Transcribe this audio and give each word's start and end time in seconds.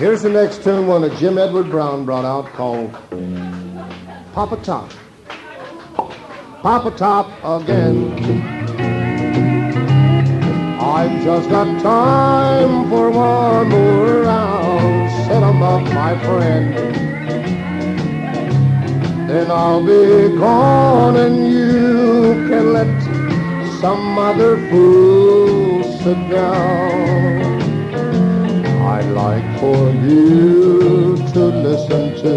Here's 0.00 0.22
the 0.22 0.30
next 0.30 0.64
tune, 0.64 0.86
one 0.86 1.02
that 1.02 1.14
Jim 1.18 1.36
Edward 1.36 1.68
Brown 1.68 2.06
brought 2.06 2.24
out 2.24 2.46
called 2.54 2.90
Pop 4.32 4.50
a 4.50 4.56
Top. 4.56 4.90
Pop 6.62 6.86
a 6.86 6.90
Top 6.90 7.26
again. 7.44 8.14
I've 10.80 11.22
just 11.22 11.50
got 11.50 11.66
time 11.82 12.88
for 12.88 13.10
one 13.10 13.68
more 13.68 14.22
round. 14.22 15.10
Set 15.26 15.42
'em 15.42 15.62
up, 15.62 15.82
my 15.92 16.16
friend. 16.24 16.74
Then 19.28 19.50
I'll 19.50 19.84
be 19.84 20.34
gone 20.38 21.16
and 21.16 21.46
you 21.46 22.48
can 22.48 22.72
let 22.72 22.88
some 23.82 24.18
other 24.18 24.56
fool 24.70 25.84
sit 26.02 26.30
down. 26.30 27.59
I'd 28.90 29.04
like 29.12 29.60
for 29.60 29.92
you 29.92 31.14
to 31.32 31.44
listen 31.66 32.12
to 32.24 32.34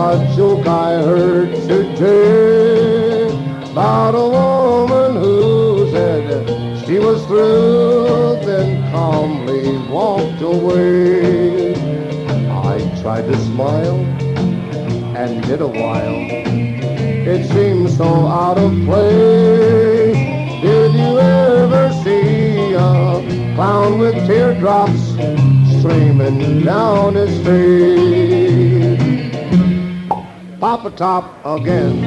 a 0.00 0.34
joke 0.34 0.66
I 0.66 0.92
heard 1.02 1.50
today 1.68 3.28
about 3.70 4.14
a 4.14 4.28
woman 4.38 5.22
who 5.22 5.90
said 5.90 6.48
she 6.86 6.98
was 6.98 7.22
through, 7.26 8.40
then 8.46 8.90
calmly 8.90 9.76
walked 9.88 10.40
away. 10.40 11.74
I 12.48 12.78
tried 13.02 13.26
to 13.30 13.36
smile 13.44 14.00
and 15.14 15.42
did 15.44 15.60
a 15.60 15.66
while. 15.68 16.16
It 17.34 17.46
seemed 17.52 17.90
so 17.90 18.26
out 18.26 18.56
of 18.56 18.72
place. 18.86 19.51
Teardrops 24.62 25.04
streaming 25.80 26.62
down 26.62 27.16
his 27.16 27.34
face? 27.44 28.96
Pop 30.60 30.84
a 30.84 30.90
Top 30.92 31.24
again. 31.44 31.98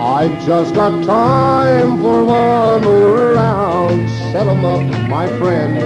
I've 0.00 0.44
just 0.44 0.74
got 0.74 0.90
time 1.04 2.02
for 2.02 2.24
one 2.24 2.82
more 2.82 3.34
round. 3.34 4.10
Set 4.32 4.48
'em 4.48 4.64
up, 4.64 4.82
my 5.08 5.28
friend. 5.38 5.76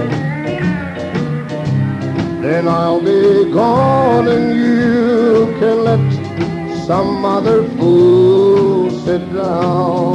Then 2.41 2.67
I'll 2.67 3.01
be 3.01 3.51
gone 3.51 4.27
and 4.27 4.47
you 4.59 5.55
can 5.59 5.77
let 5.89 6.05
some 6.87 7.23
other 7.23 7.59
fool 7.77 8.89
sit 9.05 9.21
down. 9.31 10.06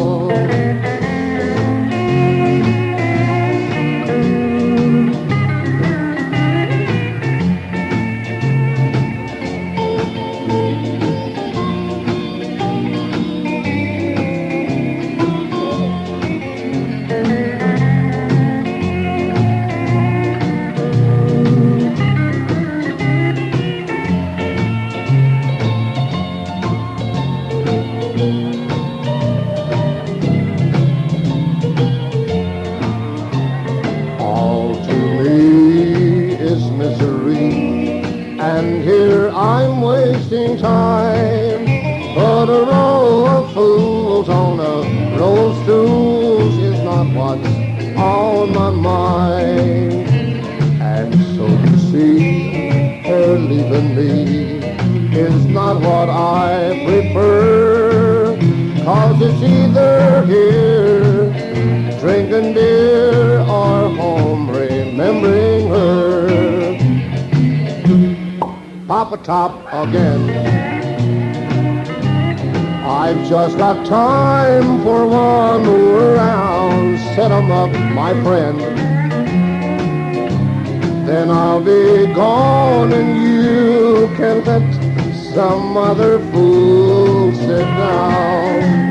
Here 38.83 39.31
I'm 39.31 39.81
wasting 39.81 40.59
time. 40.59 41.65
But 42.15 42.49
a 42.51 42.65
row 42.67 43.27
of 43.27 43.55
fools 43.55 44.29
on 44.29 44.59
a 44.59 45.17
row 45.19 45.51
of 45.51 45.63
stools 45.63 46.57
is 46.59 46.81
not 46.83 47.07
what's 47.15 47.47
on 47.97 48.53
my 48.53 48.71
mind. 48.71 50.09
And 50.83 51.15
so 51.37 51.47
to 51.47 51.79
see 51.79 53.03
her 53.03 53.39
leaving 53.39 53.95
me 53.95 54.59
is 55.17 55.47
not 55.47 55.81
what 55.81 56.11
I 56.11 56.83
prefer. 56.85 58.37
Cause 58.85 59.23
it's 59.23 59.43
either 59.43 60.27
here 60.27 61.31
drinking 62.01 62.53
beer 62.55 62.82
Pop 68.93 69.11
a 69.11 69.17
Top 69.17 69.53
again. 69.73 70.21
I've 72.85 73.27
just 73.27 73.57
got 73.57 73.87
time 73.87 74.83
for 74.83 75.07
one 75.07 75.65
round. 76.15 76.99
Set 77.15 77.31
'em 77.33 77.51
up, 77.51 77.71
my 77.95 78.13
friend. 78.23 78.61
Then 81.07 81.31
I'll 81.31 81.63
be 81.63 82.13
gone 82.13 82.93
and 82.93 83.11
you 83.25 84.11
can 84.19 84.45
let 84.45 84.67
some 85.35 85.75
other 85.79 86.19
fool 86.31 87.33
sit 87.33 87.69
down. 87.81 88.82